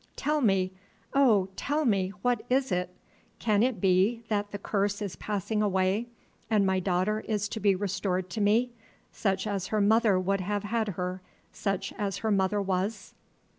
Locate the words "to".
7.49-7.59, 8.31-8.41